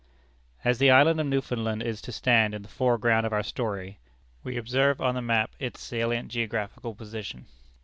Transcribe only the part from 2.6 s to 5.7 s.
the foreground of our story, we observe on the map